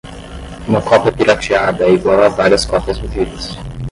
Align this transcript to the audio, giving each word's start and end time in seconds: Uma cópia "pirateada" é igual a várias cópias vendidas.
Uma 0.67 0.81
cópia 0.81 1.11
"pirateada" 1.11 1.83
é 1.85 1.93
igual 1.93 2.23
a 2.23 2.29
várias 2.29 2.65
cópias 2.65 2.97
vendidas. 2.97 3.55